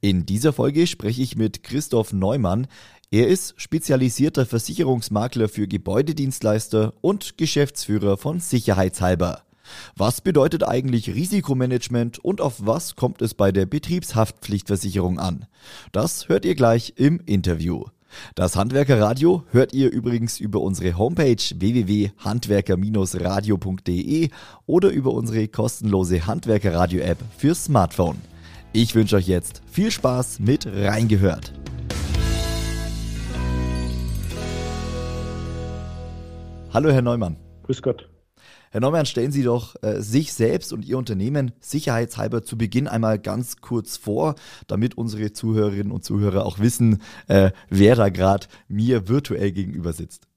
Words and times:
In 0.00 0.26
dieser 0.26 0.52
Folge 0.52 0.86
spreche 0.86 1.22
ich 1.22 1.36
mit 1.36 1.62
Christoph 1.62 2.12
Neumann. 2.12 2.66
Er 3.10 3.28
ist 3.28 3.54
spezialisierter 3.56 4.46
Versicherungsmakler 4.46 5.48
für 5.48 5.66
Gebäudedienstleister 5.66 6.94
und 7.00 7.38
Geschäftsführer 7.38 8.16
von 8.16 8.40
Sicherheitshalber. 8.40 9.42
Was 9.96 10.20
bedeutet 10.20 10.66
eigentlich 10.66 11.14
Risikomanagement 11.14 12.18
und 12.18 12.40
auf 12.40 12.54
was 12.58 12.96
kommt 12.96 13.22
es 13.22 13.34
bei 13.34 13.52
der 13.52 13.66
Betriebshaftpflichtversicherung 13.66 15.18
an? 15.18 15.46
Das 15.92 16.28
hört 16.28 16.44
ihr 16.44 16.54
gleich 16.54 16.94
im 16.96 17.20
Interview. 17.26 17.84
Das 18.34 18.56
Handwerkerradio 18.56 19.44
hört 19.50 19.74
ihr 19.74 19.92
übrigens 19.92 20.40
über 20.40 20.60
unsere 20.60 20.96
Homepage 20.96 21.36
www.handwerker-radio.de 21.36 24.30
oder 24.66 24.88
über 24.90 25.12
unsere 25.12 25.46
kostenlose 25.48 26.26
Handwerkerradio-App 26.26 27.18
für 27.36 27.54
Smartphone. 27.54 28.16
Ich 28.80 28.94
wünsche 28.94 29.16
euch 29.16 29.26
jetzt 29.26 29.60
viel 29.66 29.90
Spaß 29.90 30.38
mit 30.38 30.64
Reingehört. 30.64 31.52
Hallo, 36.72 36.92
Herr 36.92 37.02
Neumann. 37.02 37.36
Grüß 37.64 37.82
Gott. 37.82 38.08
Herr 38.70 38.80
Neumann, 38.80 39.04
stellen 39.04 39.32
Sie 39.32 39.42
doch 39.42 39.74
äh, 39.82 40.00
sich 40.00 40.32
selbst 40.32 40.72
und 40.72 40.84
Ihr 40.84 40.96
Unternehmen 40.96 41.50
sicherheitshalber 41.58 42.44
zu 42.44 42.56
Beginn 42.56 42.86
einmal 42.86 43.18
ganz 43.18 43.56
kurz 43.56 43.96
vor, 43.96 44.36
damit 44.68 44.96
unsere 44.96 45.32
Zuhörerinnen 45.32 45.90
und 45.90 46.04
Zuhörer 46.04 46.46
auch 46.46 46.60
wissen, 46.60 47.02
äh, 47.26 47.50
wer 47.68 47.96
da 47.96 48.10
gerade 48.10 48.46
mir 48.68 49.08
virtuell 49.08 49.50
gegenüber 49.50 49.92
sitzt. 49.92 50.28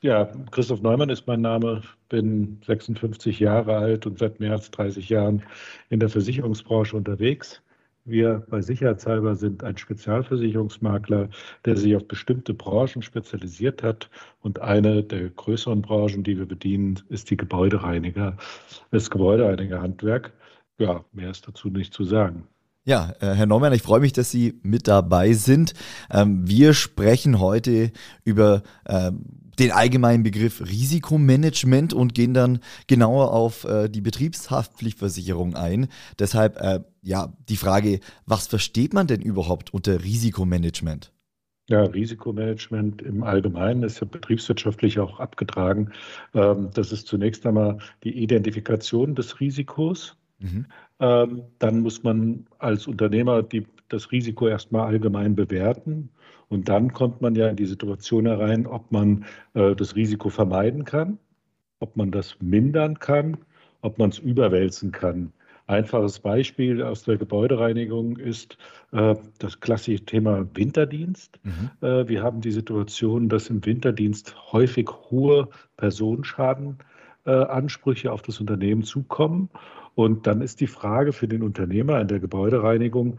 Ja, 0.00 0.32
Christoph 0.50 0.80
Neumann 0.80 1.10
ist 1.10 1.26
mein 1.26 1.42
Name, 1.42 1.82
bin 2.14 2.60
56 2.64 3.40
Jahre 3.40 3.76
alt 3.76 4.06
und 4.06 4.20
seit 4.20 4.38
mehr 4.38 4.52
als 4.52 4.70
30 4.70 5.08
Jahren 5.08 5.42
in 5.90 5.98
der 5.98 6.08
Versicherungsbranche 6.08 6.96
unterwegs. 6.96 7.60
Wir 8.04 8.46
bei 8.48 8.60
Sicherheitshalber 8.60 9.34
sind 9.34 9.64
ein 9.64 9.76
Spezialversicherungsmakler, 9.76 11.28
der 11.64 11.76
sich 11.76 11.96
auf 11.96 12.06
bestimmte 12.06 12.54
Branchen 12.54 13.02
spezialisiert 13.02 13.82
hat. 13.82 14.10
Und 14.42 14.60
eine 14.60 15.02
der 15.02 15.30
größeren 15.30 15.82
Branchen, 15.82 16.22
die 16.22 16.38
wir 16.38 16.46
bedienen, 16.46 17.00
ist 17.08 17.30
die 17.30 17.36
Gebäudereiniger, 17.36 18.36
das 18.92 19.10
Gebäudereinigerhandwerk. 19.10 20.32
Ja, 20.78 21.04
mehr 21.12 21.30
ist 21.30 21.48
dazu 21.48 21.68
nicht 21.68 21.92
zu 21.94 22.04
sagen. 22.04 22.46
Ja, 22.86 23.14
äh, 23.20 23.28
Herr 23.28 23.46
Neumann, 23.46 23.72
ich 23.72 23.80
freue 23.80 24.00
mich, 24.00 24.12
dass 24.12 24.30
Sie 24.30 24.60
mit 24.62 24.86
dabei 24.88 25.32
sind. 25.32 25.72
Ähm, 26.10 26.46
wir 26.46 26.74
sprechen 26.74 27.40
heute 27.40 27.92
über 28.24 28.62
ähm, 28.86 29.24
den 29.58 29.70
allgemeinen 29.70 30.22
Begriff 30.22 30.60
Risikomanagement 30.60 31.94
und 31.94 32.14
gehen 32.14 32.34
dann 32.34 32.58
genauer 32.86 33.32
auf 33.32 33.64
äh, 33.64 33.88
die 33.88 34.02
Betriebshaftpflichtversicherung 34.02 35.54
ein. 35.54 35.88
Deshalb 36.18 36.60
äh, 36.60 36.80
ja 37.00 37.32
die 37.48 37.56
Frage, 37.56 38.00
was 38.26 38.48
versteht 38.48 38.92
man 38.92 39.06
denn 39.06 39.22
überhaupt 39.22 39.72
unter 39.72 40.04
Risikomanagement? 40.04 41.10
Ja, 41.70 41.84
Risikomanagement 41.84 43.00
im 43.00 43.22
Allgemeinen 43.22 43.82
ist 43.84 44.00
ja 44.00 44.06
betriebswirtschaftlich 44.06 44.98
auch 44.98 45.20
abgetragen. 45.20 45.92
Ähm, 46.34 46.68
das 46.74 46.92
ist 46.92 47.06
zunächst 47.06 47.46
einmal 47.46 47.78
die 48.02 48.22
Identifikation 48.22 49.14
des 49.14 49.40
Risikos. 49.40 50.18
Mhm. 50.38 50.66
Ähm, 51.00 51.42
dann 51.58 51.80
muss 51.80 52.02
man 52.02 52.46
als 52.58 52.86
Unternehmer 52.86 53.42
die, 53.42 53.66
das 53.88 54.12
Risiko 54.12 54.48
erstmal 54.48 54.86
allgemein 54.86 55.34
bewerten. 55.34 56.10
Und 56.48 56.68
dann 56.68 56.92
kommt 56.92 57.20
man 57.20 57.34
ja 57.34 57.48
in 57.48 57.56
die 57.56 57.66
Situation 57.66 58.26
herein, 58.26 58.66
ob 58.66 58.92
man 58.92 59.24
äh, 59.54 59.74
das 59.74 59.96
Risiko 59.96 60.28
vermeiden 60.28 60.84
kann, 60.84 61.18
ob 61.80 61.96
man 61.96 62.10
das 62.10 62.36
mindern 62.40 62.98
kann, 62.98 63.38
ob 63.80 63.98
man 63.98 64.10
es 64.10 64.18
überwälzen 64.18 64.92
kann. 64.92 65.32
Einfaches 65.66 66.18
Beispiel 66.20 66.82
aus 66.82 67.04
der 67.04 67.16
Gebäudereinigung 67.16 68.18
ist 68.18 68.58
äh, 68.92 69.14
das 69.38 69.60
klassische 69.60 70.04
Thema 70.04 70.46
Winterdienst. 70.54 71.40
Mhm. 71.42 71.70
Äh, 71.80 72.06
wir 72.06 72.22
haben 72.22 72.42
die 72.42 72.50
Situation, 72.50 73.30
dass 73.30 73.48
im 73.48 73.64
Winterdienst 73.64 74.52
häufig 74.52 74.90
hohe 75.10 75.48
Personenschadenansprüche 77.24 78.12
auf 78.12 78.22
das 78.22 78.40
Unternehmen 78.40 78.82
zukommen. 78.82 79.48
Und 79.94 80.26
dann 80.26 80.40
ist 80.40 80.60
die 80.60 80.66
Frage 80.66 81.12
für 81.12 81.28
den 81.28 81.42
Unternehmer 81.42 82.00
in 82.00 82.08
der 82.08 82.20
Gebäudereinigung, 82.20 83.18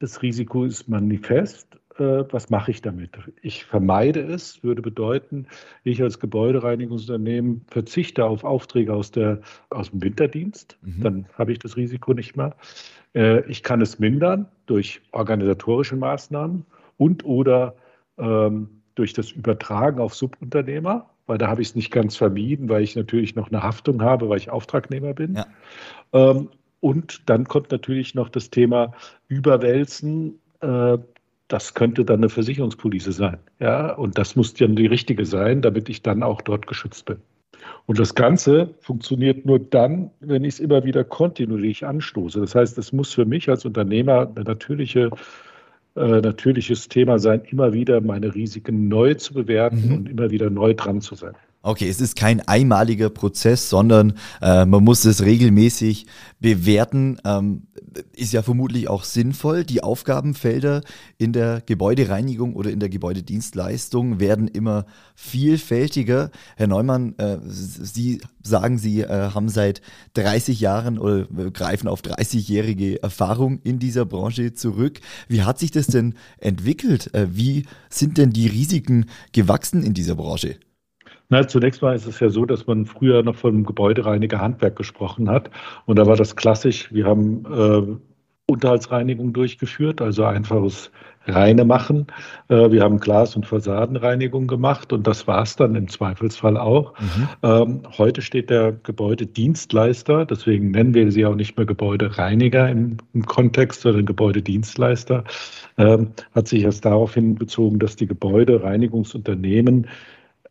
das 0.00 0.22
Risiko 0.22 0.64
ist 0.64 0.88
manifest 0.88 1.78
äh, 1.98 2.24
was 2.30 2.50
mache 2.50 2.70
ich 2.72 2.82
damit? 2.82 3.10
Ich 3.42 3.64
vermeide 3.64 4.20
es, 4.20 4.62
würde 4.64 4.82
bedeuten, 4.82 5.46
ich 5.84 6.02
als 6.02 6.18
Gebäudereinigungsunternehmen 6.18 7.64
verzichte 7.68 8.24
auf 8.24 8.44
Aufträge 8.44 8.92
aus, 8.92 9.10
der, 9.12 9.40
aus 9.70 9.90
dem 9.90 10.02
Winterdienst, 10.02 10.76
mhm. 10.82 11.02
dann 11.02 11.26
habe 11.34 11.52
ich 11.52 11.60
das 11.60 11.76
Risiko 11.76 12.12
nicht 12.12 12.36
mehr. 12.36 12.56
Äh, 13.14 13.48
ich 13.48 13.62
kann 13.62 13.80
es 13.80 13.98
mindern 13.98 14.48
durch 14.66 15.02
organisatorische 15.12 15.96
Maßnahmen 15.96 16.66
und 16.96 17.24
oder 17.24 17.76
ähm, 18.18 18.82
durch 18.96 19.12
das 19.12 19.30
Übertragen 19.30 20.00
auf 20.00 20.14
Subunternehmer, 20.14 21.08
weil 21.26 21.38
da 21.38 21.48
habe 21.48 21.62
ich 21.62 21.68
es 21.68 21.74
nicht 21.74 21.90
ganz 21.90 22.16
vermieden, 22.16 22.68
weil 22.68 22.82
ich 22.82 22.96
natürlich 22.96 23.34
noch 23.34 23.48
eine 23.48 23.62
Haftung 23.62 24.02
habe, 24.02 24.28
weil 24.28 24.38
ich 24.38 24.50
Auftragnehmer 24.50 25.14
bin. 25.14 25.34
Ja. 25.34 25.46
Ähm, 26.12 26.48
und 26.80 27.28
dann 27.30 27.44
kommt 27.44 27.70
natürlich 27.70 28.14
noch 28.14 28.28
das 28.28 28.50
Thema 28.50 28.92
Überwälzen. 29.28 30.38
Äh, 30.60 30.98
das 31.48 31.74
könnte 31.74 32.04
dann 32.04 32.18
eine 32.18 32.28
Versicherungspolice 32.28 33.12
sein. 33.12 33.38
Ja, 33.58 33.94
und 33.94 34.18
das 34.18 34.36
muss 34.36 34.54
dann 34.54 34.76
die 34.76 34.86
richtige 34.86 35.24
sein, 35.24 35.62
damit 35.62 35.88
ich 35.88 36.02
dann 36.02 36.22
auch 36.22 36.42
dort 36.42 36.66
geschützt 36.66 37.06
bin. 37.06 37.18
Und 37.86 37.98
das 37.98 38.14
Ganze 38.14 38.74
funktioniert 38.80 39.44
nur 39.46 39.58
dann, 39.58 40.10
wenn 40.20 40.44
ich 40.44 40.54
es 40.54 40.60
immer 40.60 40.84
wieder 40.84 41.04
kontinuierlich 41.04 41.84
anstoße. 41.84 42.40
Das 42.40 42.54
heißt, 42.54 42.78
es 42.78 42.92
muss 42.92 43.12
für 43.12 43.24
mich 43.24 43.48
als 43.48 43.64
Unternehmer 43.64 44.30
ein 44.34 44.44
natürliche, 44.44 45.10
äh, 45.96 46.20
natürliches 46.20 46.88
Thema 46.88 47.18
sein, 47.18 47.42
immer 47.50 47.72
wieder 47.72 48.00
meine 48.00 48.34
Risiken 48.34 48.88
neu 48.88 49.14
zu 49.14 49.34
bewerten 49.34 49.88
mhm. 49.88 49.94
und 49.94 50.08
immer 50.08 50.30
wieder 50.30 50.50
neu 50.50 50.74
dran 50.74 51.00
zu 51.00 51.14
sein. 51.14 51.34
Okay, 51.66 51.88
es 51.88 51.98
ist 51.98 52.14
kein 52.14 52.46
einmaliger 52.46 53.08
Prozess, 53.08 53.70
sondern 53.70 54.18
äh, 54.42 54.66
man 54.66 54.84
muss 54.84 55.06
es 55.06 55.22
regelmäßig 55.22 56.04
bewerten. 56.38 57.16
Ähm, 57.24 57.68
ist 58.12 58.34
ja 58.34 58.42
vermutlich 58.42 58.90
auch 58.90 59.02
sinnvoll. 59.02 59.64
Die 59.64 59.82
Aufgabenfelder 59.82 60.82
in 61.16 61.32
der 61.32 61.62
Gebäudereinigung 61.64 62.54
oder 62.54 62.70
in 62.70 62.80
der 62.80 62.90
Gebäudedienstleistung 62.90 64.20
werden 64.20 64.46
immer 64.46 64.84
vielfältiger. 65.14 66.30
Herr 66.56 66.66
Neumann, 66.66 67.14
äh, 67.16 67.38
Sie 67.46 68.20
sagen, 68.42 68.76
Sie 68.76 69.00
äh, 69.00 69.30
haben 69.32 69.48
seit 69.48 69.80
30 70.14 70.60
Jahren 70.60 70.98
oder 70.98 71.20
äh, 71.20 71.50
greifen 71.50 71.88
auf 71.88 72.02
30-jährige 72.02 73.02
Erfahrung 73.02 73.60
in 73.62 73.78
dieser 73.78 74.04
Branche 74.04 74.52
zurück. 74.52 75.00
Wie 75.28 75.44
hat 75.44 75.58
sich 75.58 75.70
das 75.70 75.86
denn 75.86 76.12
entwickelt? 76.36 77.14
Äh, 77.14 77.28
wie 77.30 77.64
sind 77.88 78.18
denn 78.18 78.34
die 78.34 78.48
Risiken 78.48 79.06
gewachsen 79.32 79.82
in 79.82 79.94
dieser 79.94 80.16
Branche? 80.16 80.56
Na, 81.28 81.46
zunächst 81.46 81.82
mal 81.82 81.94
ist 81.94 82.06
es 82.06 82.20
ja 82.20 82.28
so, 82.28 82.44
dass 82.44 82.66
man 82.66 82.86
früher 82.86 83.22
noch 83.22 83.36
von 83.36 83.64
Gebäudereiniger 83.64 84.40
Handwerk 84.40 84.76
gesprochen 84.76 85.30
hat. 85.30 85.50
Und 85.86 85.98
da 85.98 86.06
war 86.06 86.16
das 86.16 86.36
klassisch. 86.36 86.92
Wir 86.92 87.06
haben 87.06 87.44
äh, 87.46 87.96
Unterhaltsreinigung 88.46 89.32
durchgeführt, 89.32 90.02
also 90.02 90.24
einfaches 90.24 90.90
reine 91.26 91.64
machen. 91.64 92.06
Äh, 92.48 92.70
wir 92.70 92.82
haben 92.82 93.00
Glas- 93.00 93.36
und 93.36 93.46
Fassadenreinigung 93.46 94.46
gemacht 94.46 94.92
und 94.92 95.06
das 95.06 95.26
war 95.26 95.42
es 95.42 95.56
dann 95.56 95.74
im 95.74 95.88
Zweifelsfall 95.88 96.56
auch. 96.56 96.92
Mhm. 96.98 97.28
Ähm, 97.42 97.82
heute 97.96 98.20
steht 98.20 98.50
der 98.50 98.72
Gebäudedienstleister, 98.72 100.26
deswegen 100.26 100.70
nennen 100.70 100.94
wir 100.94 101.10
sie 101.10 101.24
auch 101.24 101.34
nicht 101.34 101.56
mehr 101.56 101.66
Gebäudereiniger 101.66 102.68
im, 102.68 102.98
im 103.14 103.24
Kontext, 103.24 103.80
sondern 103.80 104.04
Gebäudedienstleister, 104.04 105.24
ähm, 105.78 106.12
hat 106.34 106.48
sich 106.48 106.64
erst 106.64 106.84
daraufhin 106.84 107.36
bezogen, 107.36 107.78
dass 107.78 107.96
die 107.96 108.06
Gebäudereinigungsunternehmen 108.06 109.86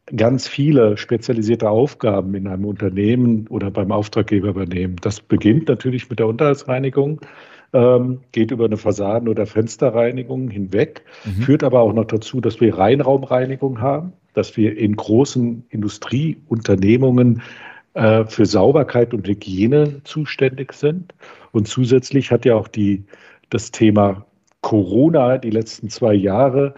ganz 0.08 0.48
viele 0.48 0.98
spezialisierte 0.98 1.70
Aufgaben 1.70 2.36
in 2.36 2.48
einem 2.48 2.66
Unternehmen 2.66 3.48
oder 3.48 3.72
beim 3.72 3.92
Auftraggeber 3.92 4.50
übernehmen. 4.50 4.98
Das 5.02 5.22
beginnt 5.22 5.70
natürlich 5.70 6.10
mit 6.10 6.20
der 6.20 6.28
Unterhaltsreinigung, 6.28 7.22
ähm, 7.72 8.20
geht 8.32 8.52
über 8.52 8.66
eine 8.66 8.78
Fassaden- 8.78 9.30
oder 9.30 9.46
Fensterreinigung 9.46 10.50
hinweg, 10.50 11.04
mhm. 11.26 11.42
führt 11.44 11.64
aber 11.64 11.82
auch 11.82 11.94
noch 11.94 12.06
dazu, 12.06 12.42
dass 12.42 12.60
wir 12.60 12.78
Reinraumreinigung 12.78 13.80
haben, 13.80 14.14
dass 14.34 14.58
wir 14.58 14.78
in 14.78 14.96
großen 14.96 15.66
Industrieunternehmungen 15.70 17.42
äh, 17.94 18.26
für 18.26 18.46
Sauberkeit 18.46 19.14
und 19.14 19.28
Hygiene 19.28 20.02
zuständig 20.04 20.74
sind. 20.74 21.14
Und 21.52 21.68
zusätzlich 21.68 22.32
hat 22.32 22.46
ja 22.46 22.56
auch 22.56 22.68
die, 22.68 23.06
das 23.50 23.72
Thema 23.72 24.26
Corona 24.62 25.38
die 25.38 25.50
letzten 25.52 25.90
zwei 25.90 26.14
Jahre 26.14 26.74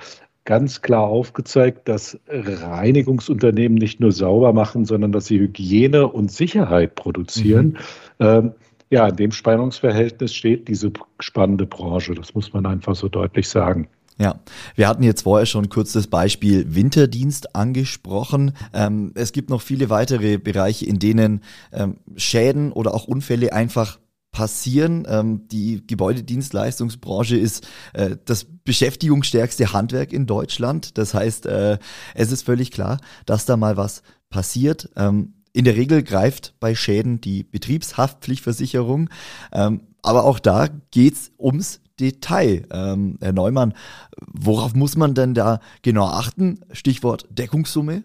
ganz 0.46 0.82
klar 0.82 1.04
aufgezeigt, 1.04 1.88
dass 1.88 2.20
Reinigungsunternehmen 2.28 3.78
nicht 3.78 4.00
nur 4.00 4.12
sauber 4.12 4.54
machen, 4.54 4.86
sondern 4.86 5.12
dass 5.12 5.26
sie 5.26 5.40
Hygiene 5.40 6.08
und 6.08 6.32
Sicherheit 6.32 6.96
produzieren. 6.96 7.78
Mhm. 8.20 8.26
Ähm, 8.26 8.52
ja, 8.92 9.08
in 9.08 9.16
dem 9.16 9.32
Spannungsverhältnis 9.32 10.34
steht 10.34 10.68
diese 10.68 10.92
spannende 11.20 11.66
Branche. 11.66 12.14
Das 12.14 12.36
muss 12.36 12.54
man 12.54 12.66
einfach 12.66 12.96
so 12.96 13.10
deutlich 13.10 13.50
sagen. 13.50 13.88
Ja, 14.18 14.40
wir 14.76 14.88
hatten 14.88 15.04
jetzt 15.04 15.24
vorher 15.24 15.46
schon 15.46 15.68
kurz 15.68 15.92
das 15.92 16.08
Beispiel 16.08 16.74
Winterdienst 16.74 17.54
angesprochen. 17.56 18.54
Ähm, 18.74 19.12
es 19.16 19.34
gibt 19.34 19.50
noch 19.50 19.62
viele 19.62 19.90
weitere 19.90 20.38
Bereiche, 20.38 20.86
in 20.86 21.00
denen 21.00 21.42
ähm, 21.74 21.98
Schäden 22.16 22.72
oder 22.72 22.94
auch 22.94 23.08
Unfälle 23.08 23.52
einfach 23.52 24.00
passieren. 24.36 25.08
Ähm, 25.08 25.48
die 25.48 25.88
Gebäudedienstleistungsbranche 25.88 27.38
ist 27.38 27.66
äh, 27.94 28.18
das 28.26 28.44
beschäftigungsstärkste 28.44 29.72
Handwerk 29.72 30.12
in 30.12 30.26
Deutschland. 30.26 30.98
Das 30.98 31.14
heißt, 31.14 31.46
äh, 31.46 31.80
es 32.16 32.34
ist 32.34 32.44
völlig 32.44 32.72
klar, 32.72 33.00
dass 33.26 33.46
da 33.46 33.56
mal 33.56 33.78
was 33.78 34.04
passiert. 34.30 34.90
Ähm, 34.98 35.36
in 35.54 35.64
der 35.64 35.78
Regel 35.78 36.04
greift 36.04 36.54
bei 36.60 36.76
Schäden 36.76 37.22
die 37.22 37.44
Betriebshaftpflichtversicherung. 37.44 39.10
Ähm, 39.54 39.88
aber 40.02 40.26
auch 40.26 40.40
da 40.40 40.68
geht's 40.92 41.32
ums 41.40 41.80
Detail. 41.98 42.68
Ähm, 42.74 43.18
Herr 43.22 43.32
Neumann, 43.32 43.74
worauf 44.18 44.76
muss 44.76 44.98
man 44.98 45.14
denn 45.14 45.34
da 45.34 45.62
genau 45.82 46.08
achten? 46.08 46.60
Stichwort 46.74 47.26
Deckungssumme? 47.30 48.04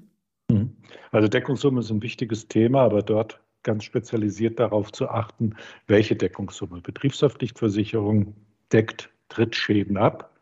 Mhm. 0.49 0.77
Also 1.11 1.27
Deckungssumme 1.27 1.81
ist 1.81 1.91
ein 1.91 2.03
wichtiges 2.03 2.47
Thema, 2.47 2.83
aber 2.83 3.03
dort 3.03 3.41
ganz 3.63 3.85
spezialisiert 3.85 4.59
darauf 4.59 4.93
zu 4.93 5.09
achten, 5.09 5.55
welche 5.87 6.17
Deckungssumme. 6.17 6.81
Betriebshaftpflichtversicherung 6.81 8.35
deckt 8.73 9.11
Trittschäden 9.29 9.97
ab. 9.97 10.37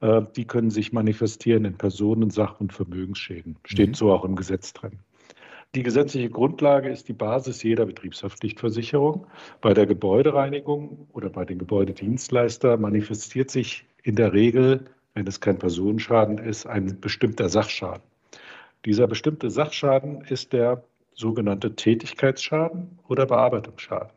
Äh, 0.00 0.22
die 0.36 0.46
können 0.46 0.70
sich 0.70 0.92
manifestieren 0.92 1.64
in 1.64 1.76
Personen-, 1.76 2.30
Sach- 2.30 2.60
und 2.60 2.72
Vermögensschäden. 2.72 3.56
Steht 3.64 3.90
mhm. 3.90 3.94
so 3.94 4.12
auch 4.12 4.24
im 4.24 4.36
Gesetz 4.36 4.72
drin. 4.72 5.00
Die 5.74 5.82
gesetzliche 5.82 6.30
Grundlage 6.30 6.88
ist 6.88 7.08
die 7.08 7.14
Basis 7.14 7.64
jeder 7.64 7.86
Betriebshaftpflichtversicherung. 7.86 9.26
Bei 9.60 9.74
der 9.74 9.86
Gebäudereinigung 9.86 11.08
oder 11.12 11.30
bei 11.30 11.44
den 11.44 11.58
Gebäudedienstleister 11.58 12.76
manifestiert 12.76 13.50
sich 13.50 13.84
in 14.04 14.14
der 14.14 14.32
Regel, 14.32 14.84
wenn 15.14 15.26
es 15.26 15.40
kein 15.40 15.58
Personenschaden 15.58 16.38
ist, 16.38 16.66
ein 16.66 17.00
bestimmter 17.00 17.48
Sachschaden. 17.48 18.02
Dieser 18.84 19.08
bestimmte 19.08 19.50
Sachschaden 19.50 20.20
ist 20.22 20.52
der 20.52 20.84
sogenannte 21.14 21.74
Tätigkeitsschaden 21.74 22.98
oder 23.08 23.26
Bearbeitungsschaden. 23.26 24.10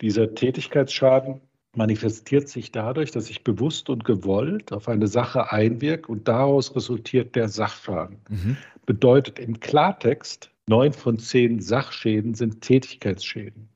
Dieser 0.00 0.34
Tätigkeitsschaden 0.34 1.40
manifestiert 1.74 2.48
sich 2.48 2.72
dadurch, 2.72 3.10
dass 3.10 3.30
ich 3.30 3.44
bewusst 3.44 3.88
und 3.88 4.04
gewollt 4.04 4.72
auf 4.72 4.88
eine 4.88 5.06
Sache 5.06 5.52
einwirke 5.52 6.10
und 6.10 6.28
daraus 6.28 6.74
resultiert 6.76 7.34
der 7.34 7.48
Sachschaden. 7.48 8.18
Mhm. 8.28 8.56
Bedeutet 8.84 9.38
im 9.38 9.60
Klartext, 9.60 10.50
Neun 10.68 10.92
von 10.92 11.18
zehn 11.18 11.60
Sachschäden 11.60 12.34
sind 12.34 12.60
Tätigkeitsschäden. 12.60 13.68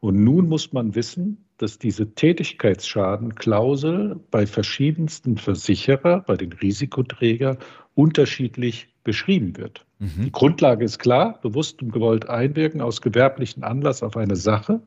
Und 0.00 0.22
nun 0.22 0.48
muss 0.48 0.72
man 0.72 0.94
wissen, 0.94 1.44
dass 1.56 1.78
diese 1.78 2.14
Tätigkeitsschadenklausel 2.14 4.20
bei 4.30 4.46
verschiedensten 4.46 5.38
Versicherer, 5.38 6.20
bei 6.20 6.36
den 6.36 6.52
Risikoträgern 6.52 7.58
unterschiedlich 7.94 8.93
beschrieben 9.04 9.56
wird. 9.56 9.84
Mhm. 9.98 10.24
Die 10.24 10.32
Grundlage 10.32 10.84
ist 10.84 10.98
klar, 10.98 11.38
bewusst 11.42 11.82
und 11.82 11.92
gewollt 11.92 12.28
einwirken 12.28 12.80
aus 12.80 13.00
gewerblichen 13.00 13.62
Anlass 13.62 14.02
auf 14.02 14.16
eine 14.16 14.36
Sache. 14.36 14.80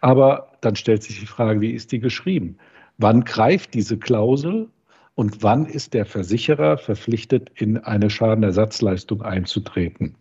Aber 0.00 0.52
dann 0.60 0.76
stellt 0.76 1.02
sich 1.02 1.20
die 1.20 1.26
Frage, 1.26 1.60
wie 1.60 1.72
ist 1.72 1.92
die 1.92 1.98
geschrieben? 1.98 2.56
Wann 2.96 3.24
greift 3.24 3.74
diese 3.74 3.98
Klausel 3.98 4.68
und 5.14 5.42
wann 5.42 5.66
ist 5.66 5.94
der 5.94 6.06
Versicherer 6.06 6.78
verpflichtet, 6.78 7.50
in 7.54 7.78
eine 7.78 8.08
Schadenersatzleistung 8.08 9.22
einzutreten? 9.22 10.14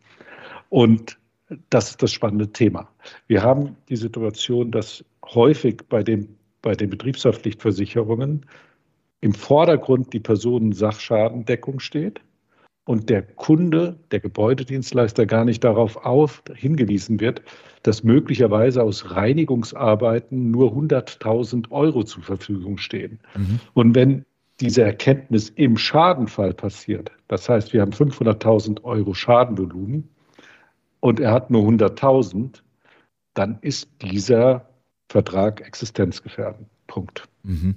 Und 0.69 1.17
das 1.69 1.91
ist 1.91 2.03
das 2.03 2.11
spannende 2.11 2.51
Thema. 2.51 2.89
Wir 3.27 3.41
haben 3.41 3.77
die 3.89 3.95
Situation, 3.95 4.71
dass 4.71 5.05
häufig 5.25 5.83
bei, 5.87 6.03
dem, 6.03 6.27
bei 6.61 6.75
den 6.75 6.89
Betriebshaftpflichtversicherungen 6.89 8.45
im 9.21 9.33
Vordergrund 9.33 10.13
die 10.13 10.19
Personensachschadendeckung 10.19 11.79
steht 11.79 12.21
und 12.87 13.09
der 13.09 13.21
Kunde, 13.21 13.99
der 14.11 14.21
Gebäudedienstleister 14.21 15.25
gar 15.25 15.45
nicht 15.45 15.63
darauf 15.63 15.97
auf, 15.97 16.41
hingewiesen 16.55 17.19
wird, 17.19 17.41
dass 17.83 18.03
möglicherweise 18.03 18.81
aus 18.81 19.11
Reinigungsarbeiten 19.11 20.49
nur 20.51 20.71
100.000 20.71 21.69
Euro 21.69 22.03
zur 22.03 22.23
Verfügung 22.23 22.77
stehen. 22.77 23.19
Mhm. 23.35 23.59
Und 23.73 23.93
wenn 23.93 24.25
diese 24.61 24.83
Erkenntnis 24.83 25.49
im 25.49 25.77
Schadenfall 25.77 26.53
passiert, 26.53 27.11
das 27.27 27.47
heißt, 27.47 27.73
wir 27.73 27.81
haben 27.81 27.91
500.000 27.91 28.83
Euro 28.83 29.13
Schadenvolumen, 29.13 30.09
und 30.99 31.19
er 31.19 31.31
hat 31.31 31.51
nur 31.51 31.63
100.000, 31.67 32.61
dann 33.33 33.59
ist 33.61 33.89
dieser 34.01 34.67
Vertrag 35.09 35.61
existenzgefährdend. 35.61 36.67
Punkt. 36.87 37.27
Mhm. 37.43 37.75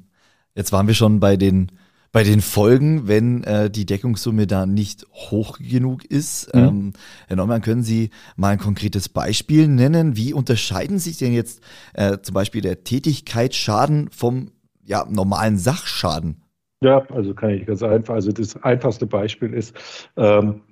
Jetzt 0.55 0.73
waren 0.73 0.87
wir 0.87 0.95
schon 0.95 1.21
bei 1.21 1.37
den 1.37 1.71
bei 2.13 2.25
den 2.25 2.41
Folgen, 2.41 3.07
wenn 3.07 3.45
äh, 3.45 3.71
die 3.71 3.87
Deckungssumme 3.87 4.47
da 4.47 4.67
nicht 4.67 5.07
hoch 5.13 5.59
genug 5.59 6.05
ist. 6.05 6.55
Mhm. 6.55 6.61
Ähm, 6.61 6.93
Herr 7.29 7.37
Neumann, 7.37 7.63
können 7.63 7.83
Sie 7.83 8.11
mal 8.37 8.49
ein 8.49 8.59
konkretes 8.59 9.09
Beispiel 9.09 9.69
nennen? 9.69 10.17
Wie 10.17 10.33
unterscheiden 10.33 10.99
sich 10.99 11.19
denn 11.19 11.33
jetzt 11.33 11.63
äh, 11.95 12.19
zum 12.21 12.35
Beispiel 12.35 12.63
der 12.63 12.83
Tätigkeitsschaden 12.83 14.11
vom 14.11 14.51
ja, 14.85 15.07
normalen 15.09 15.57
Sachschaden? 15.57 16.43
Ja, 16.83 17.07
also 17.11 17.35
kann 17.35 17.51
ich 17.51 17.67
ganz 17.67 17.83
einfach. 17.83 18.15
Also 18.15 18.33
das 18.33 18.61
einfachste 18.63 19.07
Beispiel 19.07 19.53
ist, 19.53 19.77
ähm, 20.17 20.63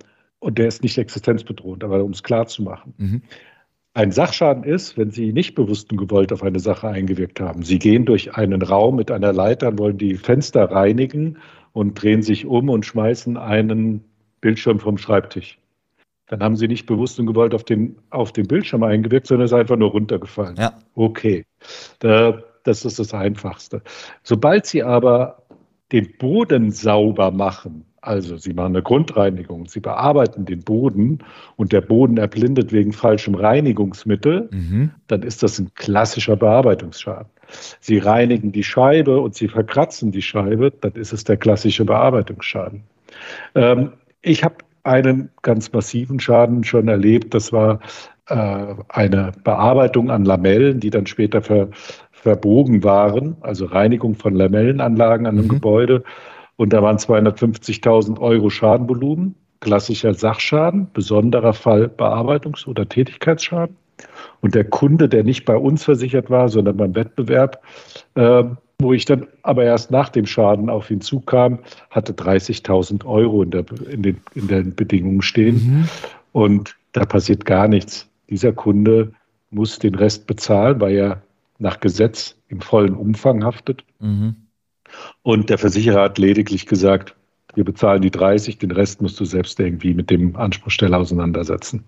und 0.40 0.58
der 0.58 0.68
ist 0.68 0.82
nicht 0.82 0.98
existenzbedrohend, 0.98 1.84
aber 1.84 2.02
um 2.02 2.12
es 2.12 2.22
klar 2.22 2.46
zu 2.46 2.62
machen. 2.62 2.94
Mhm. 2.96 3.22
Ein 3.98 4.12
Sachschaden 4.12 4.62
ist, 4.62 4.96
wenn 4.96 5.10
Sie 5.10 5.32
nicht 5.32 5.56
bewusst 5.56 5.90
und 5.90 5.96
gewollt 5.96 6.32
auf 6.32 6.44
eine 6.44 6.60
Sache 6.60 6.86
eingewirkt 6.86 7.40
haben. 7.40 7.64
Sie 7.64 7.80
gehen 7.80 8.04
durch 8.04 8.36
einen 8.36 8.62
Raum 8.62 8.94
mit 8.94 9.10
einer 9.10 9.32
Leiter, 9.32 9.76
wollen 9.76 9.98
die 9.98 10.14
Fenster 10.14 10.70
reinigen 10.70 11.38
und 11.72 12.00
drehen 12.00 12.22
sich 12.22 12.46
um 12.46 12.68
und 12.68 12.86
schmeißen 12.86 13.36
einen 13.36 14.04
Bildschirm 14.40 14.78
vom 14.78 14.98
Schreibtisch. 14.98 15.58
Dann 16.28 16.44
haben 16.44 16.54
Sie 16.54 16.68
nicht 16.68 16.86
bewusst 16.86 17.18
und 17.18 17.26
gewollt 17.26 17.54
auf 17.54 17.64
den, 17.64 17.96
auf 18.10 18.32
den 18.32 18.46
Bildschirm 18.46 18.84
eingewirkt, 18.84 19.26
sondern 19.26 19.46
es 19.46 19.50
ist 19.50 19.58
einfach 19.58 19.76
nur 19.76 19.90
runtergefallen. 19.90 20.54
Ja. 20.56 20.78
Okay. 20.94 21.44
Das 21.98 22.84
ist 22.84 23.00
das 23.00 23.12
Einfachste. 23.12 23.82
Sobald 24.22 24.66
Sie 24.66 24.84
aber 24.84 25.42
den 25.90 26.16
Boden 26.18 26.70
sauber 26.70 27.32
machen, 27.32 27.84
also 28.00 28.36
Sie 28.36 28.52
machen 28.52 28.74
eine 28.74 28.82
Grundreinigung, 28.82 29.66
Sie 29.66 29.80
bearbeiten 29.80 30.44
den 30.44 30.62
Boden 30.62 31.18
und 31.56 31.72
der 31.72 31.80
Boden 31.80 32.16
erblindet 32.16 32.72
wegen 32.72 32.92
falschem 32.92 33.34
Reinigungsmittel, 33.34 34.48
mhm. 34.52 34.90
dann 35.08 35.22
ist 35.22 35.42
das 35.42 35.58
ein 35.58 35.72
klassischer 35.74 36.36
Bearbeitungsschaden. 36.36 37.30
Sie 37.80 37.98
reinigen 37.98 38.52
die 38.52 38.64
Scheibe 38.64 39.20
und 39.20 39.34
Sie 39.34 39.48
verkratzen 39.48 40.12
die 40.12 40.22
Scheibe, 40.22 40.70
dann 40.70 40.92
ist 40.92 41.12
es 41.12 41.24
der 41.24 41.36
klassische 41.36 41.84
Bearbeitungsschaden. 41.84 42.82
Ähm, 43.54 43.92
ich 44.22 44.44
habe 44.44 44.56
einen 44.84 45.30
ganz 45.42 45.72
massiven 45.72 46.20
Schaden 46.20 46.64
schon 46.64 46.88
erlebt. 46.88 47.34
Das 47.34 47.52
war 47.52 47.80
äh, 48.26 48.74
eine 48.88 49.32
Bearbeitung 49.44 50.10
an 50.10 50.24
Lamellen, 50.24 50.80
die 50.80 50.90
dann 50.90 51.06
später 51.06 51.42
ver, 51.42 51.68
verbogen 52.12 52.82
waren, 52.84 53.36
also 53.40 53.66
Reinigung 53.66 54.14
von 54.14 54.34
Lamellenanlagen 54.34 55.26
an 55.26 55.36
einem 55.36 55.44
mhm. 55.44 55.50
Gebäude. 55.50 56.02
Und 56.58 56.72
da 56.72 56.82
waren 56.82 56.96
250.000 56.96 58.18
Euro 58.20 58.50
Schadenvolumen, 58.50 59.36
klassischer 59.60 60.12
Sachschaden, 60.12 60.88
besonderer 60.92 61.52
Fall 61.52 61.84
Bearbeitungs- 61.84 62.66
oder 62.66 62.88
Tätigkeitsschaden. 62.88 63.76
Und 64.40 64.56
der 64.56 64.64
Kunde, 64.64 65.08
der 65.08 65.22
nicht 65.22 65.44
bei 65.44 65.56
uns 65.56 65.84
versichert 65.84 66.30
war, 66.30 66.48
sondern 66.48 66.76
beim 66.76 66.96
Wettbewerb, 66.96 67.62
äh, 68.16 68.42
wo 68.80 68.92
ich 68.92 69.04
dann 69.04 69.28
aber 69.42 69.64
erst 69.64 69.92
nach 69.92 70.08
dem 70.08 70.26
Schaden 70.26 70.68
auf 70.68 70.90
ihn 70.90 71.00
zukam, 71.00 71.60
hatte 71.90 72.12
30.000 72.12 73.04
Euro 73.06 73.44
in, 73.44 73.50
der, 73.52 73.64
in, 73.88 74.02
den, 74.02 74.20
in 74.34 74.48
den 74.48 74.74
Bedingungen 74.74 75.22
stehen. 75.22 75.54
Mhm. 75.54 75.88
Und 76.32 76.76
da 76.92 77.04
passiert 77.04 77.44
gar 77.44 77.68
nichts. 77.68 78.08
Dieser 78.30 78.52
Kunde 78.52 79.12
muss 79.50 79.78
den 79.78 79.94
Rest 79.94 80.26
bezahlen, 80.26 80.80
weil 80.80 80.96
er 80.96 81.22
nach 81.60 81.78
Gesetz 81.78 82.36
im 82.48 82.60
vollen 82.60 82.94
Umfang 82.94 83.44
haftet. 83.44 83.84
Mhm. 84.00 84.34
Und 85.22 85.50
der 85.50 85.58
Versicherer 85.58 86.02
hat 86.02 86.18
lediglich 86.18 86.66
gesagt, 86.66 87.14
wir 87.54 87.64
bezahlen 87.64 88.02
die 88.02 88.10
30, 88.10 88.58
den 88.58 88.70
Rest 88.70 89.02
musst 89.02 89.18
du 89.18 89.24
selbst 89.24 89.58
irgendwie 89.58 89.94
mit 89.94 90.10
dem 90.10 90.36
Anspruchsteller 90.36 90.98
auseinandersetzen. 90.98 91.84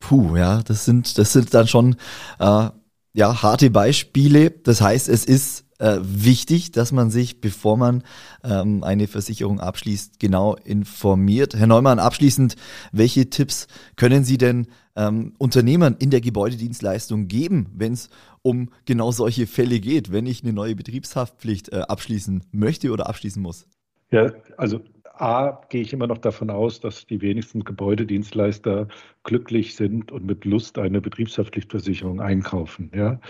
Puh, 0.00 0.36
ja, 0.36 0.62
das 0.62 0.84
sind, 0.84 1.18
das 1.18 1.32
sind 1.32 1.54
dann 1.54 1.66
schon 1.66 1.96
äh, 2.38 2.68
ja, 3.14 3.42
harte 3.42 3.70
Beispiele. 3.70 4.50
Das 4.50 4.80
heißt, 4.80 5.08
es 5.08 5.24
ist 5.24 5.63
äh, 5.78 5.98
wichtig, 6.02 6.72
dass 6.72 6.92
man 6.92 7.10
sich, 7.10 7.40
bevor 7.40 7.76
man 7.76 8.02
ähm, 8.42 8.84
eine 8.84 9.06
Versicherung 9.08 9.60
abschließt, 9.60 10.20
genau 10.20 10.54
informiert. 10.54 11.54
Herr 11.54 11.66
Neumann, 11.66 11.98
abschließend, 11.98 12.56
welche 12.92 13.30
Tipps 13.30 13.66
können 13.96 14.24
Sie 14.24 14.38
denn 14.38 14.68
ähm, 14.96 15.34
Unternehmern 15.38 15.96
in 15.98 16.10
der 16.10 16.20
Gebäudedienstleistung 16.20 17.28
geben, 17.28 17.66
wenn 17.74 17.92
es 17.92 18.08
um 18.42 18.70
genau 18.84 19.10
solche 19.10 19.46
Fälle 19.46 19.80
geht, 19.80 20.12
wenn 20.12 20.26
ich 20.26 20.42
eine 20.42 20.52
neue 20.52 20.76
Betriebshaftpflicht 20.76 21.72
äh, 21.72 21.80
abschließen 21.80 22.44
möchte 22.52 22.90
oder 22.92 23.08
abschließen 23.08 23.42
muss? 23.42 23.66
Ja, 24.10 24.32
also 24.56 24.80
A, 25.16 25.60
gehe 25.68 25.82
ich 25.82 25.92
immer 25.92 26.06
noch 26.06 26.18
davon 26.18 26.50
aus, 26.50 26.80
dass 26.80 27.06
die 27.06 27.20
wenigsten 27.20 27.64
Gebäudedienstleister 27.64 28.88
glücklich 29.22 29.76
sind 29.76 30.10
und 30.10 30.26
mit 30.26 30.44
Lust 30.44 30.78
eine 30.78 31.00
Betriebshaftpflichtversicherung 31.00 32.20
einkaufen. 32.20 32.90
Ja? 32.94 33.20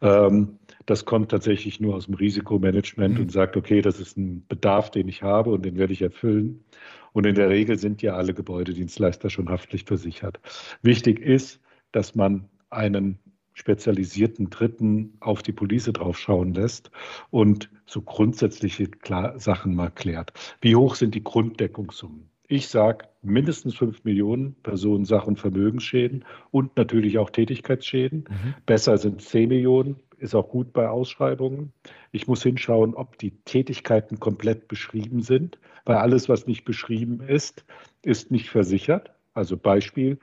Ähm, 0.00 0.58
das 0.86 1.04
kommt 1.04 1.30
tatsächlich 1.30 1.80
nur 1.80 1.94
aus 1.94 2.06
dem 2.06 2.14
Risikomanagement 2.14 3.14
mhm. 3.14 3.20
und 3.22 3.32
sagt, 3.32 3.56
okay, 3.56 3.82
das 3.82 4.00
ist 4.00 4.16
ein 4.16 4.46
Bedarf, 4.48 4.90
den 4.90 5.08
ich 5.08 5.22
habe 5.22 5.50
und 5.50 5.64
den 5.64 5.76
werde 5.76 5.92
ich 5.92 6.02
erfüllen. 6.02 6.64
Und 7.12 7.26
in 7.26 7.34
der 7.34 7.48
Regel 7.48 7.78
sind 7.78 8.02
ja 8.02 8.14
alle 8.14 8.34
Gebäudedienstleister 8.34 9.30
schon 9.30 9.48
haftpflichtversichert. 9.48 10.40
Wichtig 10.82 11.20
ist, 11.20 11.60
dass 11.92 12.14
man 12.14 12.48
einen 12.70 13.18
spezialisierten 13.54 14.50
Dritten 14.50 15.14
auf 15.20 15.42
die 15.42 15.52
Police 15.52 15.90
draufschauen 15.92 16.54
lässt 16.54 16.90
und 17.30 17.70
so 17.86 18.02
grundsätzliche 18.02 18.88
Sachen 19.36 19.74
mal 19.74 19.90
klärt. 19.90 20.32
Wie 20.60 20.76
hoch 20.76 20.96
sind 20.96 21.14
die 21.14 21.24
Grunddeckungssummen? 21.24 22.28
Ich 22.46 22.68
sage 22.68 23.06
mindestens 23.22 23.74
5 23.76 24.04
Millionen 24.04 24.54
Personen 24.62 25.06
Sach- 25.06 25.26
und 25.26 25.40
Vermögensschäden 25.40 26.24
und 26.50 26.76
natürlich 26.76 27.18
auch 27.18 27.30
Tätigkeitsschäden. 27.30 28.26
Mhm. 28.28 28.54
Besser 28.66 28.98
sind 28.98 29.22
10 29.22 29.48
Millionen, 29.48 29.96
ist 30.18 30.34
auch 30.34 30.48
gut 30.48 30.72
bei 30.72 30.88
Ausschreibungen. 30.88 31.72
Ich 32.12 32.26
muss 32.26 32.42
hinschauen, 32.42 32.94
ob 32.94 33.16
die 33.18 33.30
Tätigkeiten 33.44 34.20
komplett 34.20 34.68
beschrieben 34.68 35.22
sind, 35.22 35.58
weil 35.86 35.96
alles, 35.96 36.28
was 36.28 36.46
nicht 36.46 36.64
beschrieben 36.64 37.20
ist, 37.20 37.64
ist 38.02 38.30
nicht 38.30 38.50
versichert. 38.50 39.12
Also 39.32 39.56
Beispiel, 39.56 40.18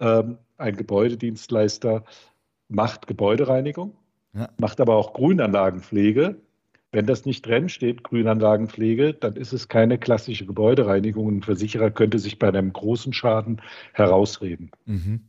ähm, 0.00 0.38
ein 0.56 0.76
Gebäudedienstleister 0.76 2.04
macht 2.68 3.06
Gebäudereinigung, 3.06 3.96
ja. 4.34 4.48
macht 4.58 4.80
aber 4.80 4.96
auch 4.96 5.12
Grünanlagenpflege. 5.12 6.36
Wenn 6.92 7.06
das 7.06 7.26
nicht 7.26 7.44
drin 7.44 7.68
steht, 7.68 8.04
Grünanlagenpflege, 8.04 9.12
dann 9.12 9.34
ist 9.34 9.52
es 9.52 9.68
keine 9.68 9.98
klassische 9.98 10.46
Gebäudereinigung. 10.46 11.28
Ein 11.28 11.42
Versicherer 11.42 11.90
könnte 11.90 12.18
sich 12.18 12.38
bei 12.38 12.48
einem 12.48 12.72
großen 12.72 13.12
Schaden 13.12 13.60
herausreden. 13.92 14.70
Mhm. 14.86 15.20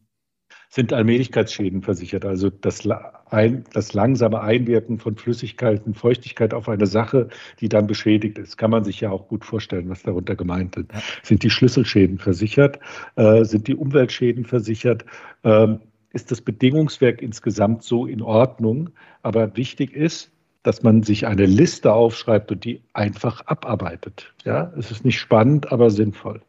Sind 0.69 0.93
Allmählichkeitsschäden 0.93 1.81
versichert, 1.81 2.25
also 2.25 2.49
das, 2.49 2.87
ein, 3.29 3.63
das 3.73 3.93
langsame 3.93 4.41
Einwirken 4.41 4.99
von 4.99 5.15
Flüssigkeiten, 5.15 5.93
Feuchtigkeit 5.93 6.53
auf 6.53 6.67
eine 6.67 6.85
Sache, 6.85 7.29
die 7.61 7.69
dann 7.69 7.87
beschädigt 7.87 8.37
ist, 8.37 8.57
kann 8.57 8.71
man 8.71 8.83
sich 8.83 8.99
ja 9.01 9.09
auch 9.09 9.27
gut 9.27 9.45
vorstellen, 9.45 9.89
was 9.89 10.03
darunter 10.03 10.35
gemeint 10.35 10.75
ist. 10.75 10.91
Ja. 10.91 11.01
Sind 11.23 11.43
die 11.43 11.49
Schlüsselschäden 11.49 12.17
versichert? 12.17 12.79
Äh, 13.15 13.45
sind 13.45 13.67
die 13.67 13.75
Umweltschäden 13.75 14.43
versichert? 14.43 15.05
Ähm, 15.43 15.79
ist 16.13 16.31
das 16.31 16.41
Bedingungswerk 16.41 17.21
insgesamt 17.21 17.83
so 17.83 18.05
in 18.05 18.21
Ordnung. 18.21 18.89
Aber 19.21 19.55
wichtig 19.55 19.93
ist, 19.93 20.31
dass 20.63 20.83
man 20.83 21.03
sich 21.03 21.27
eine 21.27 21.45
Liste 21.45 21.93
aufschreibt 21.93 22.51
und 22.51 22.65
die 22.65 22.81
einfach 22.93 23.41
abarbeitet. 23.45 24.33
Ja, 24.43 24.73
es 24.77 24.91
ist 24.91 25.05
nicht 25.05 25.19
spannend, 25.19 25.71
aber 25.71 25.89
sinnvoll. 25.89 26.41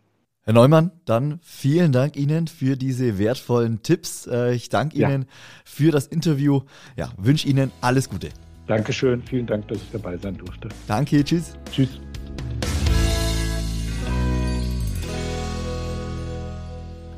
Herr 0.42 0.54
Neumann, 0.54 0.92
dann 1.04 1.40
vielen 1.42 1.92
Dank 1.92 2.16
Ihnen 2.16 2.48
für 2.48 2.76
diese 2.76 3.18
wertvollen 3.18 3.82
Tipps. 3.82 4.26
Äh, 4.26 4.54
ich 4.54 4.70
danke 4.70 4.96
Ihnen 4.96 5.22
ja. 5.22 5.28
für 5.64 5.90
das 5.90 6.06
Interview. 6.06 6.62
Ja, 6.96 7.12
wünsche 7.18 7.46
Ihnen 7.46 7.70
alles 7.82 8.08
Gute. 8.08 8.30
Dankeschön, 8.66 9.22
vielen 9.22 9.46
Dank, 9.46 9.68
dass 9.68 9.78
ich 9.78 9.90
dabei 9.92 10.16
sein 10.16 10.36
durfte. 10.36 10.68
Danke, 10.86 11.22
tschüss. 11.22 11.54
Tschüss. 11.70 12.00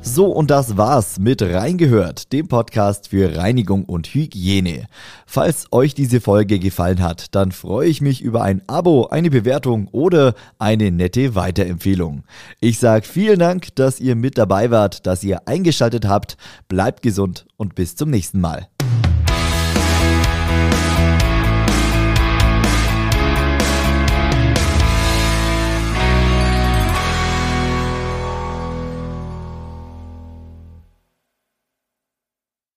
So, 0.03 0.25
und 0.25 0.49
das 0.49 0.77
war's 0.77 1.19
mit 1.19 1.43
Reingehört, 1.43 2.33
dem 2.33 2.47
Podcast 2.47 3.09
für 3.09 3.37
Reinigung 3.37 3.85
und 3.85 4.07
Hygiene. 4.07 4.87
Falls 5.27 5.67
euch 5.71 5.93
diese 5.93 6.21
Folge 6.21 6.57
gefallen 6.57 7.03
hat, 7.03 7.35
dann 7.35 7.51
freue 7.51 7.87
ich 7.87 8.01
mich 8.01 8.21
über 8.21 8.41
ein 8.41 8.63
Abo, 8.67 9.07
eine 9.07 9.29
Bewertung 9.29 9.87
oder 9.91 10.33
eine 10.57 10.89
nette 10.89 11.35
Weiterempfehlung. 11.35 12.23
Ich 12.59 12.79
sage 12.79 13.05
vielen 13.05 13.39
Dank, 13.39 13.75
dass 13.75 13.99
ihr 13.99 14.15
mit 14.15 14.39
dabei 14.39 14.71
wart, 14.71 15.05
dass 15.05 15.23
ihr 15.23 15.47
eingeschaltet 15.47 16.07
habt. 16.07 16.35
Bleibt 16.67 17.03
gesund 17.03 17.45
und 17.55 17.75
bis 17.75 17.95
zum 17.95 18.09
nächsten 18.09 18.41
Mal. 18.41 18.70